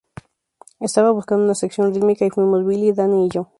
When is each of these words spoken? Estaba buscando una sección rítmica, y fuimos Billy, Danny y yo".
Estaba 0.79 1.11
buscando 1.11 1.43
una 1.45 1.53
sección 1.53 1.93
rítmica, 1.93 2.25
y 2.25 2.31
fuimos 2.31 2.65
Billy, 2.65 2.91
Danny 2.91 3.27
y 3.27 3.29
yo". 3.29 3.49